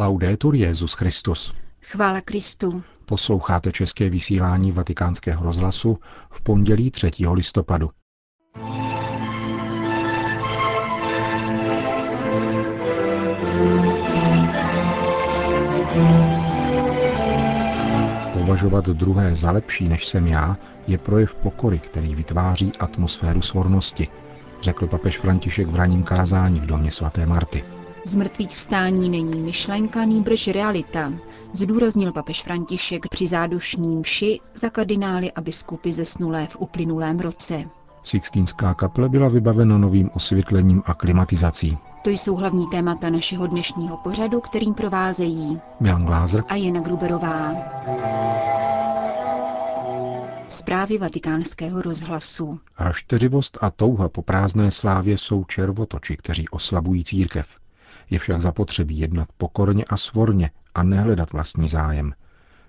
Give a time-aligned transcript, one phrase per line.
[0.00, 1.54] Laudetur Jezus Christus.
[1.82, 2.82] Chvála Kristu.
[3.04, 5.98] Posloucháte české vysílání Vatikánského rozhlasu
[6.30, 7.10] v pondělí 3.
[7.32, 7.90] listopadu.
[18.32, 20.56] Považovat druhé za lepší než jsem já
[20.86, 24.08] je projev pokory, který vytváří atmosféru svornosti,
[24.62, 27.79] řekl papež František v raním kázání v domě svaté Marty.
[28.04, 31.12] Z mrtvých vstání není myšlenka, nýbrž realita,
[31.52, 37.64] zdůraznil papež František při zádušní mši za kardinály a biskupy zesnulé v uplynulém roce.
[38.02, 41.78] Sixtínská kaple byla vybavena novým osvětlením a klimatizací.
[42.02, 47.54] To jsou hlavní témata našeho dnešního pořadu, kterým provázejí Milan Glázer a Jana Gruberová.
[50.48, 52.60] Zprávy vatikánského rozhlasu.
[52.74, 57.60] Hašteřivost a touha po prázdné slávě jsou červotoči, kteří oslabují církev.
[58.10, 62.14] Je však zapotřebí jednat pokorně a svorně a nehledat vlastní zájem,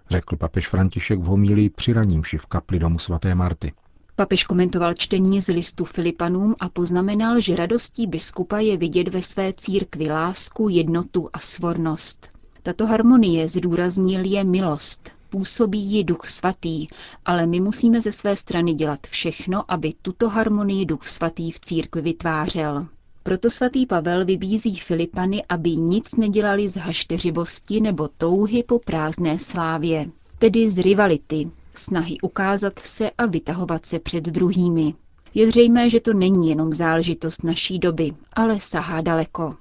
[0.09, 3.73] řekl papež František v homílii při ranímši v kapli domu svaté Marty.
[4.15, 9.53] Papež komentoval čtení z listu Filipanům a poznamenal, že radostí biskupa je vidět ve své
[9.53, 12.31] církvi lásku, jednotu a svornost.
[12.63, 16.87] Tato harmonie, zdůraznil, je milost, působí ji duch svatý,
[17.25, 22.01] ale my musíme ze své strany dělat všechno, aby tuto harmonii duch svatý v církvi
[22.01, 22.87] vytvářel.
[23.23, 30.05] Proto svatý Pavel vybízí Filipany, aby nic nedělali z hašteřivosti nebo touhy po prázdné slávě,
[30.39, 34.93] tedy z rivality, snahy ukázat se a vytahovat se před druhými.
[35.33, 39.55] Je zřejmé, že to není jenom záležitost naší doby, ale sahá daleko.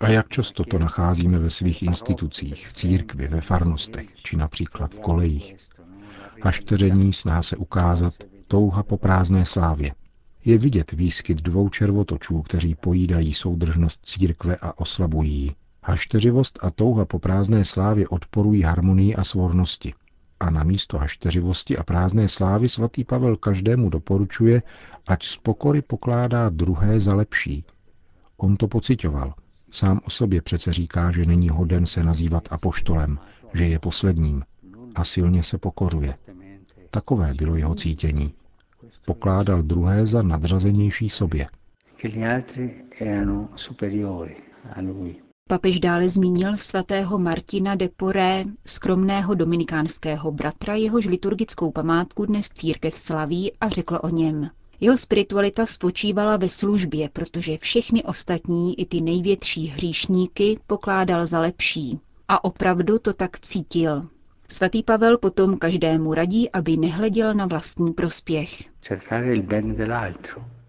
[0.00, 5.00] A jak často to nacházíme ve svých institucích, v církvi, ve farnostech, či například v
[5.00, 5.56] kolejích.
[6.42, 8.14] Hašteření sná se ukázat,
[8.48, 9.92] touha po prázdné slávě.
[10.46, 15.54] Je vidět výskyt dvou červotočů, kteří pojídají soudržnost církve a oslabují ji.
[15.82, 19.94] Hašteřivost a touha po prázdné slávě odporují harmonii a svornosti.
[20.40, 24.62] A na místo hašteřivosti a prázdné slávy svatý Pavel každému doporučuje,
[25.06, 27.64] ať z pokory pokládá druhé za lepší.
[28.36, 29.34] On to pocitoval.
[29.70, 33.18] Sám o sobě přece říká, že není hoden se nazývat apoštolem,
[33.54, 34.42] že je posledním
[34.94, 36.14] a silně se pokoruje.
[36.90, 38.34] Takové bylo jeho cítění.
[39.04, 41.46] Pokládal druhé za nadřazenější sobě.
[45.48, 52.96] Papež dále zmínil svatého Martina de Poré, skromného dominikánského bratra, jehož liturgickou památku dnes církev
[52.98, 54.50] slaví a řekl o něm.
[54.80, 61.98] Jeho spiritualita spočívala ve službě, protože všechny ostatní, i ty největší hříšníky, pokládal za lepší.
[62.28, 64.02] A opravdu to tak cítil.
[64.48, 68.70] Svatý Pavel potom každému radí, aby nehleděl na vlastní prospěch.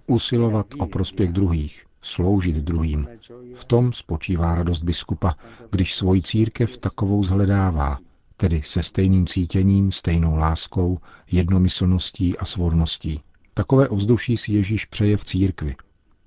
[0.08, 3.08] Usilovat o prospěch druhých, sloužit druhým.
[3.56, 5.36] V tom spočívá radost biskupa,
[5.72, 8.00] když svoji církev takovou zhledává,
[8.38, 10.98] tedy se stejným cítěním, stejnou láskou,
[11.32, 13.22] jednomyslností a svorností.
[13.54, 15.76] Takové ovzduší si Ježíš přeje v církvi.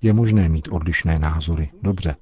[0.01, 2.15] Je možné mít odlišné názory, dobře.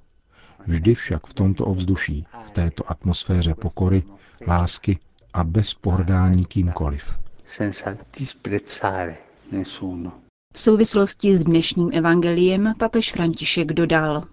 [0.68, 4.04] Vždy však v tomto ovzduší, v této atmosféře pokory,
[4.48, 5.00] lásky
[5.34, 7.14] a bez pohrdání kýmkoliv.
[10.54, 14.24] V souvislosti s dnešním evangeliem papež František dodal.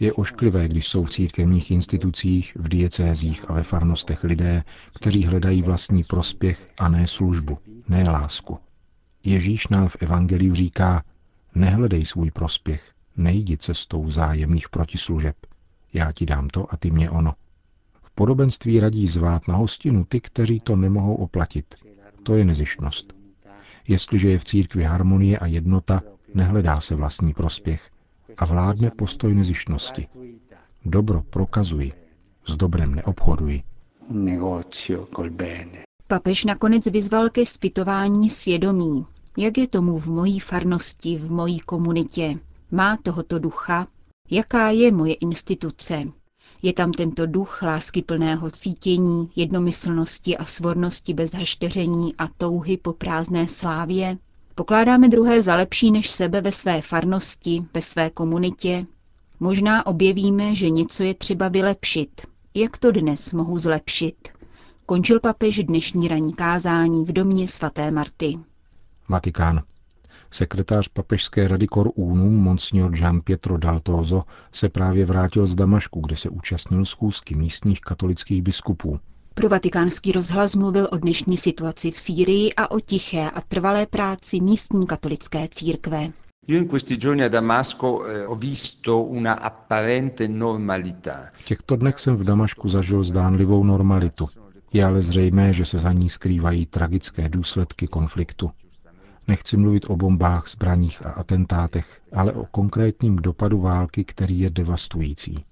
[0.00, 5.62] Je ošklivé, když jsou v církevních institucích, v diecézích a ve farnostech lidé, kteří hledají
[5.62, 8.58] vlastní prospěch a ne službu, ne lásku.
[9.24, 11.02] Ježíš nám v evangeliu říká,
[11.54, 15.36] nehledej svůj prospěch, nejdi cestou vzájemných protislužeb.
[15.92, 17.34] Já ti dám to a ty mě ono.
[18.18, 21.74] Podobenství radí zvát na hostinu ty, kteří to nemohou oplatit.
[22.22, 23.12] To je nezištnost.
[23.88, 26.02] Jestliže je v církvi harmonie a jednota,
[26.34, 27.90] nehledá se vlastní prospěch
[28.38, 30.08] a vládne postoj nezištnosti.
[30.84, 31.92] Dobro prokazuji,
[32.46, 33.62] s dobrem neobchoduji.
[36.06, 39.06] Papež nakonec vyzval ke zpytování svědomí.
[39.36, 42.38] Jak je tomu v mojí farnosti, v mojí komunitě?
[42.70, 43.86] Má tohoto ducha?
[44.30, 46.04] Jaká je moje instituce?
[46.66, 52.92] Je tam tento duch lásky plného cítění, jednomyslnosti a svornosti bez hašteření a touhy po
[52.92, 54.18] prázdné slávě?
[54.54, 58.86] Pokládáme druhé za lepší než sebe ve své farnosti, ve své komunitě?
[59.40, 62.20] Možná objevíme, že něco je třeba vylepšit.
[62.54, 64.28] Jak to dnes mohu zlepšit?
[64.86, 68.38] Končil papež dnešní ranní kázání v domě svaté Marty.
[69.08, 69.62] Vatikán.
[70.30, 76.16] Sekretář papežské rady Cor Unum, monsignor Gian Pietro Daltozo, se právě vrátil z Damašku, kde
[76.16, 79.00] se účastnil schůzky místních katolických biskupů.
[79.34, 84.40] Pro vatikánský rozhlas mluvil o dnešní situaci v Sýrii a o tiché a trvalé práci
[84.40, 86.10] místní katolické církve.
[91.32, 94.28] V těchto dnech jsem v Damašku zažil zdánlivou normalitu.
[94.72, 98.50] Je ale zřejmé, že se za ní skrývají tragické důsledky konfliktu.
[99.28, 105.44] Nechci mluvit o bombách, zbraních a atentátech, ale o konkrétním dopadu války, který je devastující.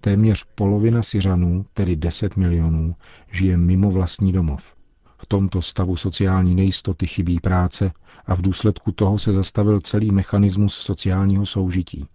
[0.00, 2.94] Téměř polovina Syřanů, tedy 10 milionů,
[3.32, 4.74] žije mimo vlastní domov.
[5.18, 7.92] V tomto stavu sociální nejistoty chybí práce
[8.26, 12.06] a v důsledku toho se zastavil celý mechanismus sociálního soužití.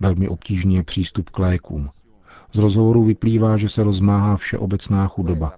[0.00, 1.90] Velmi obtížný je přístup k lékům.
[2.52, 5.57] Z rozhovoru vyplývá, že se rozmáhá všeobecná chudoba.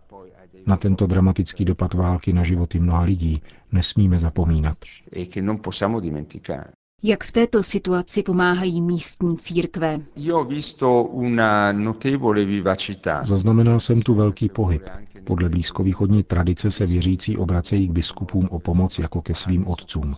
[0.66, 3.42] Na tento dramatický dopad války na životy mnoha lidí
[3.72, 4.78] nesmíme zapomínat.
[7.02, 10.00] Jak v této situaci pomáhají místní církve?
[13.24, 14.82] Zaznamenal jsem tu velký pohyb.
[15.24, 20.16] Podle blízkovýchodní tradice se věřící obracejí k biskupům o pomoc jako ke svým otcům.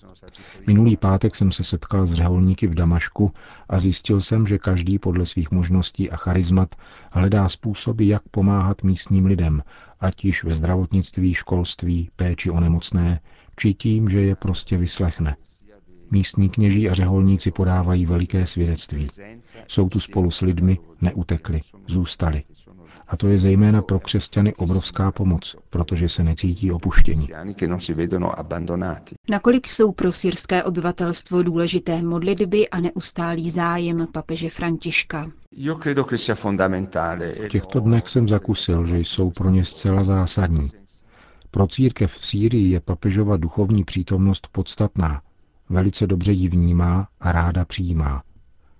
[0.66, 3.32] Minulý pátek jsem se setkal s řeholníky v Damašku
[3.68, 6.74] a zjistil jsem, že každý podle svých možností a charizmat
[7.10, 9.62] hledá způsoby, jak pomáhat místním lidem,
[10.00, 13.20] ať již ve zdravotnictví, školství, péči o nemocné,
[13.56, 15.36] či tím, že je prostě vyslechne.
[16.12, 19.08] Místní kněží a řeholníci podávají veliké svědectví.
[19.68, 22.42] Jsou tu spolu s lidmi, neutekli, zůstali.
[23.08, 27.28] A to je zejména pro křesťany obrovská pomoc, protože se necítí opuštění.
[29.28, 35.30] Nakolik jsou pro syrské obyvatelstvo důležité modlitby a neustálý zájem papeže Františka?
[37.44, 40.68] V těchto dnech jsem zakusil, že jsou pro ně zcela zásadní.
[41.50, 45.22] Pro církev v Sýrii je papežova duchovní přítomnost podstatná,
[45.68, 48.22] velice dobře ji vnímá a ráda přijímá.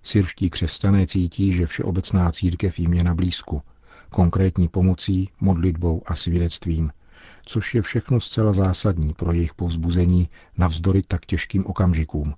[0.03, 3.63] Syrští křesťané cítí, že všeobecná církev jim je na blízku,
[4.11, 6.93] konkrétní pomocí, modlitbou a svědectvím,
[7.45, 12.35] což je všechno zcela zásadní pro jejich povzbuzení navzdory tak těžkým okamžikům.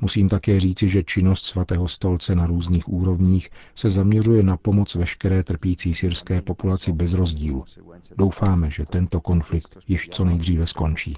[0.00, 5.42] Musím také říci, že činnost svatého stolce na různých úrovních se zaměřuje na pomoc veškeré
[5.42, 7.64] trpící syrské populaci bez rozdílu.
[8.18, 11.16] Doufáme, že tento konflikt již co nejdříve skončí.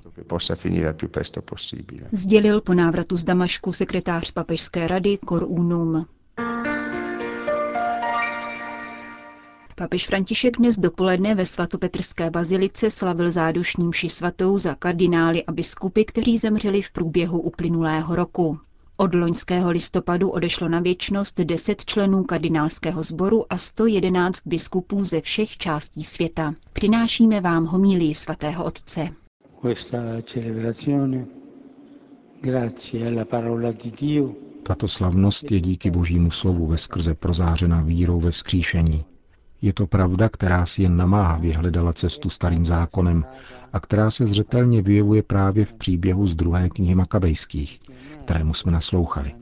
[2.13, 5.47] Sdělil po návratu z Damašku sekretář papežské rady Cor
[9.77, 16.05] Papež František dnes dopoledne ve svatopetrské bazilice slavil zádušní mši svatou za kardinály a biskupy,
[16.05, 18.59] kteří zemřeli v průběhu uplynulého roku.
[18.97, 25.57] Od loňského listopadu odešlo na věčnost 10 členů kardinálského sboru a 111 biskupů ze všech
[25.57, 26.55] částí světa.
[26.73, 29.09] Přinášíme vám homílii svatého otce.
[34.63, 39.05] Tato slavnost je díky božímu slovu ve skrze prozářena vírou ve vzkříšení.
[39.65, 43.25] Je to pravda, která si jen namáhavě hledala cestu starým zákonem
[43.73, 47.81] a která se zřetelně vyjevuje právě v příběhu z druhé knihy Makabejských,
[48.19, 49.33] kterému jsme naslouchali.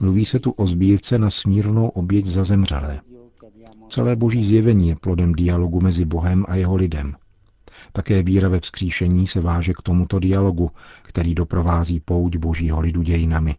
[0.00, 3.00] Mluví se tu o sbírce na smírnou oběť za zemřelé.
[3.88, 7.14] Celé boží zjevení je plodem dialogu mezi Bohem a jeho lidem.
[7.92, 10.70] Také víra ve vzkříšení se váže k tomuto dialogu,
[11.02, 13.54] který doprovází pouť božího lidu dějinami.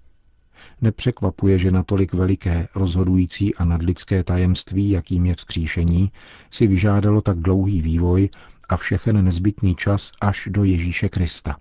[0.82, 6.12] Nepřekvapuje, že natolik veliké, rozhodující a nadlidské tajemství, jakým je vzkříšení,
[6.52, 8.30] si vyžádalo tak dlouhý vývoj
[8.70, 11.58] a všechen nezbytný čas až do Ježíše Krista.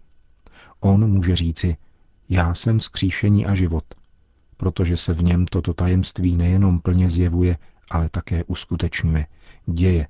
[0.81, 1.77] On může říci,
[2.29, 3.85] já jsem vzkříšení a život,
[4.57, 7.59] protože se v něm toto tajemství nejenom plně zjevuje,
[7.91, 9.27] ale také uskutečňuje,
[9.67, 10.09] děje,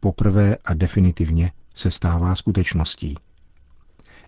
[0.00, 3.14] poprvé a definitivně se stává skutečností.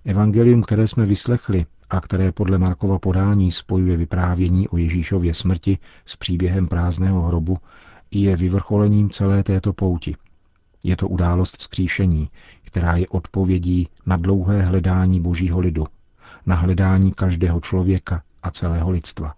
[0.05, 6.17] Evangelium, které jsme vyslechli, a které podle Markova podání spojuje vyprávění o Ježíšově smrti s
[6.17, 7.59] příběhem prázdného hrobu,
[8.11, 10.15] je vyvrcholením celé této pouti.
[10.85, 12.29] Je to událost vzkříšení,
[12.65, 15.87] která je odpovědí na dlouhé hledání božího lidu,
[16.47, 19.35] na hledání každého člověka a celého lidstva.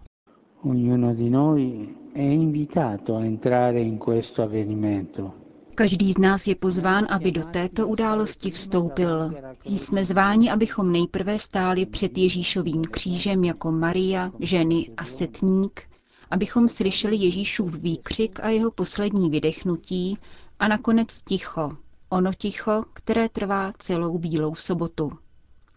[0.63, 5.48] Ognuno di noi è invitato a entrare in questo avvenimento.
[5.79, 9.35] Každý z nás je pozván, aby do této události vstoupil.
[9.65, 15.83] Jsme zváni, abychom nejprve stáli před Ježíšovým křížem jako Maria, ženy a setník,
[16.31, 20.19] abychom slyšeli Ježíšův výkřik a jeho poslední vydechnutí
[20.59, 21.77] a nakonec ticho,
[22.09, 25.13] ono ticho, které trvá celou bílou sobotu.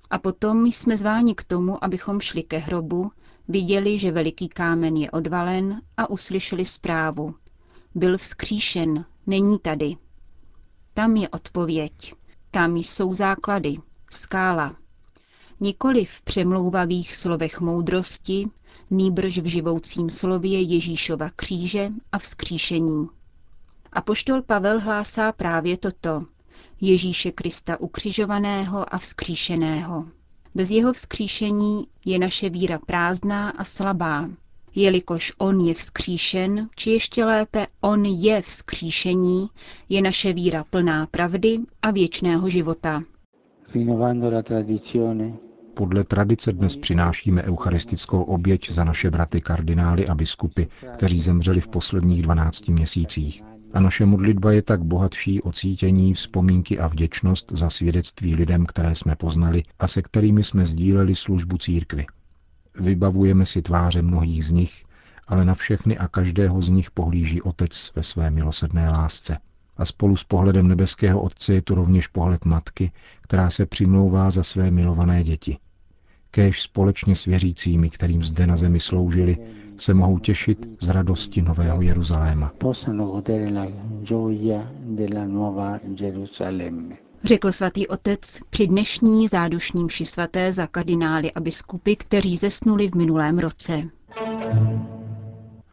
[0.10, 3.12] A potom jsme zváni k tomu, abychom šli ke hrobu,
[3.48, 7.36] viděli, že veliký kámen je odvalen a uslyšeli zprávu.
[7.96, 9.95] Byl vzkříšen, není tady.
[10.93, 12.13] Tam je odpověď.
[12.51, 13.77] Tam jsou základy,
[14.09, 14.75] skála.
[15.59, 18.47] Nikoli v přemlouvavých slovech moudrosti,
[18.89, 23.07] nýbrž v živoucím slově Ježíšova kříže a vzkříšení.
[23.93, 26.25] A poštol Pavel hlásá právě toto.
[26.81, 30.05] Ježíše Krista ukřižovaného a vzkříšeného.
[30.55, 34.29] Bez jeho vzkříšení je naše víra prázdná a slabá.
[34.75, 39.47] Jelikož on je vzkříšen, či ještě lépe on je vzkříšení,
[39.89, 43.03] je naše víra plná pravdy a věčného života.
[45.73, 50.63] Podle tradice dnes přinášíme eucharistickou oběť za naše braty kardinály a biskupy,
[50.93, 53.43] kteří zemřeli v posledních 12 měsících.
[53.73, 58.95] A naše modlitba je tak bohatší o cítění, vzpomínky a vděčnost za svědectví lidem, které
[58.95, 62.05] jsme poznali a se kterými jsme sdíleli službu církvy.
[62.81, 64.85] Vybavujeme si tváře mnohých z nich,
[65.27, 69.38] ale na všechny a každého z nich pohlíží Otec ve své milosedné lásce.
[69.77, 74.43] A spolu s pohledem nebeského Otce je tu rovněž pohled matky, která se přimlouvá za
[74.43, 75.57] své milované děti.
[76.31, 79.38] Kéž společně s věřícími, kterým zde na zemi sloužili,
[79.77, 82.53] se mohou těšit z radosti Nového Jeruzaléma.
[87.23, 92.95] Řekl svatý otec při dnešní zádušní mši svaté za kardinály a biskupy, kteří zesnuli v
[92.95, 93.83] minulém roce.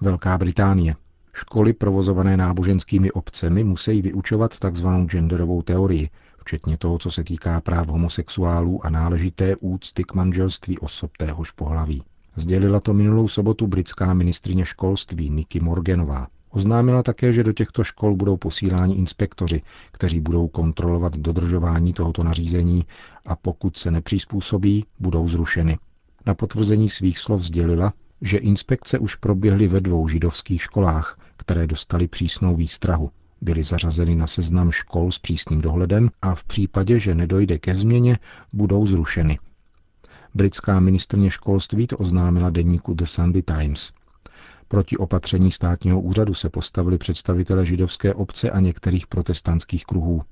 [0.01, 0.95] Velká Británie.
[1.33, 4.87] Školy provozované náboženskými obcemi musí vyučovat tzv.
[5.07, 11.17] genderovou teorii, včetně toho, co se týká práv homosexuálů a náležité úcty k manželství osob
[11.17, 12.03] téhož pohlaví.
[12.37, 16.27] Sdělila to minulou sobotu britská ministrině školství Niky Morganová.
[16.51, 19.63] Oznámila také, že do těchto škol budou posíláni inspektoři,
[19.93, 22.87] kteří budou kontrolovat dodržování tohoto nařízení
[23.27, 25.79] a pokud se nepřizpůsobí, budou zrušeny.
[26.27, 32.09] Na potvrzení svých slov sdělila, že inspekce už proběhly ve dvou židovských školách, které dostali
[32.09, 33.11] přísnou výstrahu.
[33.41, 38.19] Byly zařazeny na seznam škol s přísným dohledem a v případě, že nedojde ke změně,
[38.53, 39.39] budou zrušeny.
[40.35, 43.93] Britská ministrně školství to oznámila deníku The Sunday Times.
[44.69, 50.23] Proti opatření státního úřadu se postavili představitele židovské obce a některých protestantských kruhů.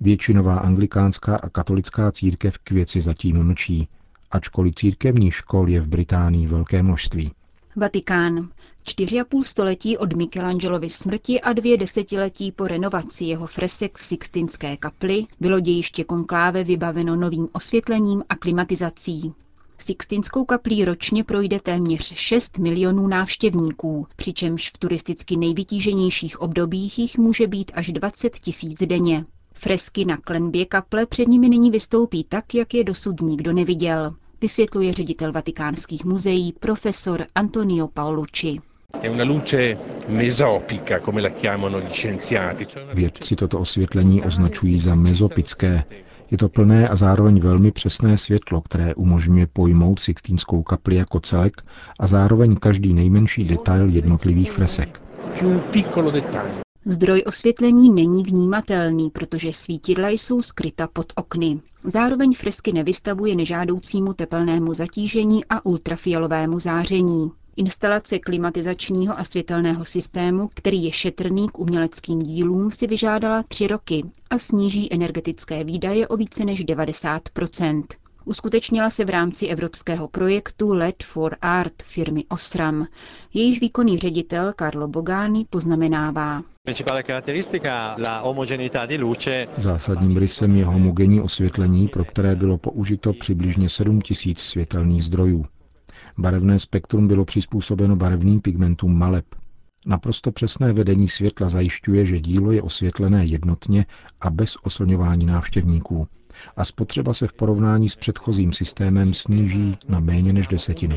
[0.00, 3.88] Většinová anglikánská a katolická církev k věci zatím mlčí,
[4.30, 7.32] ačkoliv církevních škol je v Británii velké množství.
[7.76, 8.48] Vatikán.
[8.82, 14.04] Čtyři a půl století od Michelangelovy smrti a dvě desetiletí po renovaci jeho fresek v
[14.04, 19.34] Sixtinské kapli bylo dějiště konkláve vybaveno novým osvětlením a klimatizací.
[19.78, 27.46] Sixtinskou kaplí ročně projde téměř 6 milionů návštěvníků, přičemž v turisticky nejvytíženějších obdobích jich může
[27.46, 29.24] být až 20 tisíc denně.
[29.54, 34.92] Fresky na klenbě kaple před nimi nyní vystoupí tak, jak je dosud nikdo neviděl, vysvětluje
[34.92, 38.58] ředitel vatikánských muzeí profesor Antonio Paolucci.
[42.94, 45.84] Vědci toto osvětlení označují za mezopické,
[46.30, 51.62] je to plné a zároveň velmi přesné světlo, které umožňuje pojmout Sixtínskou kapli jako celek
[52.00, 55.02] a zároveň každý nejmenší detail jednotlivých fresek.
[56.86, 61.60] Zdroj osvětlení není vnímatelný, protože svítidla jsou skryta pod okny.
[61.84, 67.30] Zároveň fresky nevystavuje nežádoucímu tepelnému zatížení a ultrafialovému záření.
[67.56, 74.04] Instalace klimatizačního a světelného systému, který je šetrný k uměleckým dílům, si vyžádala tři roky
[74.30, 77.82] a sníží energetické výdaje o více než 90%
[78.26, 82.86] Uskutečnila se v rámci evropského projektu LED for Art firmy Osram.
[83.34, 86.42] Jejíž výkonný ředitel Carlo Bogani poznamenává.
[89.56, 95.44] Zásadním rysem je homogenní osvětlení, pro které bylo použito přibližně 7000 světelných zdrojů.
[96.18, 99.24] Barevné spektrum bylo přizpůsobeno barevným pigmentům maleb.
[99.86, 103.86] Naprosto přesné vedení světla zajišťuje, že dílo je osvětlené jednotně
[104.20, 106.08] a bez oslňování návštěvníků
[106.56, 110.96] a spotřeba se v porovnání s předchozím systémem sníží na méně než desetinu.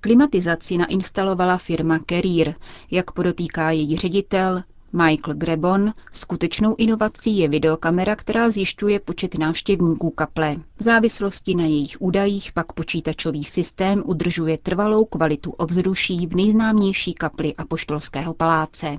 [0.00, 2.54] Klimatizaci nainstalovala firma Carrier,
[2.90, 10.56] jak podotýká její ředitel Michael Grebon, skutečnou inovací je videokamera, která zjišťuje počet návštěvníků kaple.
[10.76, 17.54] V závislosti na jejich údajích pak počítačový systém udržuje trvalou kvalitu ovzduší v nejznámější kapli
[17.56, 18.98] Apoštolského paláce.